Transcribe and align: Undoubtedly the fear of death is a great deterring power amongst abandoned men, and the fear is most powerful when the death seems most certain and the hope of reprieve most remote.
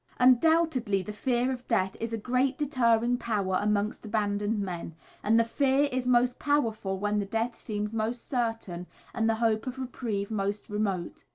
Undoubtedly 0.19 1.03
the 1.03 1.13
fear 1.13 1.51
of 1.51 1.67
death 1.67 1.95
is 1.99 2.11
a 2.11 2.17
great 2.17 2.57
deterring 2.57 3.17
power 3.19 3.59
amongst 3.61 4.03
abandoned 4.03 4.59
men, 4.59 4.95
and 5.21 5.39
the 5.39 5.43
fear 5.43 5.87
is 5.91 6.07
most 6.07 6.39
powerful 6.39 6.97
when 6.97 7.19
the 7.19 7.25
death 7.27 7.59
seems 7.59 7.93
most 7.93 8.27
certain 8.27 8.87
and 9.13 9.29
the 9.29 9.35
hope 9.35 9.67
of 9.67 9.77
reprieve 9.77 10.31
most 10.31 10.69
remote. 10.69 11.23